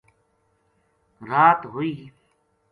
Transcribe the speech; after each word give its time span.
رات 1.29 1.59
ہوئی 1.71 1.93